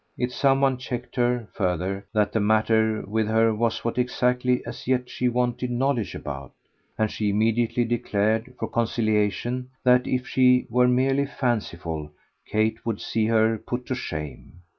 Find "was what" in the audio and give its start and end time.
3.53-3.99